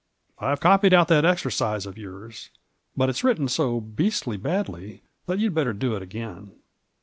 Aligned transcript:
"I've 0.39 0.59
copied 0.59 0.95
out 0.95 1.09
that 1.09 1.25
exercise 1.25 1.85
of 1.85 1.95
yours, 1.95 2.49
but 2.97 3.07
it's 3.07 3.23
written 3.23 3.47
so 3.47 3.79
beastly 3.79 4.35
badly 4.35 5.03
that 5.27 5.37
you'd 5.37 5.53
better 5.53 5.73
do 5.73 5.95
it 5.95 6.01
again." 6.01 6.53